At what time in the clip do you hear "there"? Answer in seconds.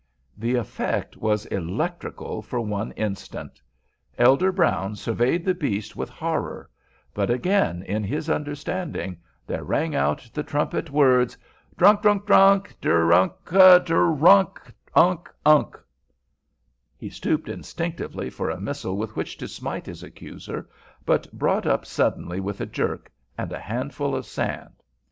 9.45-9.63